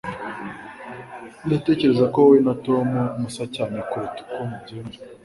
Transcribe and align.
Ndatekereza 1.45 2.05
ko 2.13 2.17
wowe 2.23 2.37
na 2.45 2.53
Tom 2.65 2.87
musa 3.21 3.43
cyane 3.55 3.77
kuruta 3.89 4.19
uko 4.23 4.39
mubyemera. 4.49 4.97